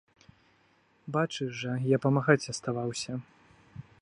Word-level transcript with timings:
Бачыш 1.17 1.51
жа, 1.59 1.73
я 1.91 1.97
памагаць 2.07 2.41
аставаўся. 2.55 3.13